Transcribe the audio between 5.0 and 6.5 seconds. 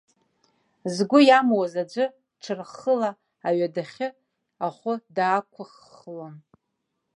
даақәыххлон.